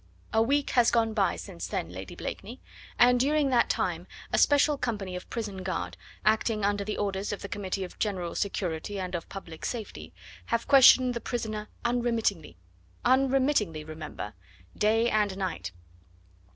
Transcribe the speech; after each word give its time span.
A 0.33 0.41
week 0.41 0.71
has 0.71 0.89
gone 0.89 1.13
by 1.13 1.35
since 1.35 1.67
then, 1.67 1.89
Lady 1.89 2.15
Blakeney, 2.15 2.59
and 2.97 3.19
during 3.19 3.49
that 3.51 3.69
time 3.69 4.07
a 4.33 4.39
special 4.39 4.75
company 4.75 5.15
of 5.15 5.29
prison 5.29 5.61
guard, 5.61 5.95
acting 6.25 6.65
under 6.65 6.83
the 6.83 6.97
orders 6.97 7.31
of 7.31 7.43
the 7.43 7.47
Committee 7.47 7.83
of 7.83 7.99
General 7.99 8.33
Security 8.33 8.99
and 8.99 9.13
of 9.13 9.29
Public 9.29 9.63
Safety, 9.63 10.11
have 10.47 10.67
questioned 10.67 11.13
the 11.13 11.21
prisoner 11.21 11.67
unremittingly 11.85 12.57
unremittingly, 13.05 13.83
remember 13.83 14.33
day 14.75 15.07
and 15.07 15.37
night. 15.37 15.71